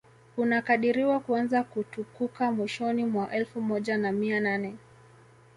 [0.37, 4.75] unakadiriwa kuanza kutukuka mwishoni mwa elfu moja na mia nane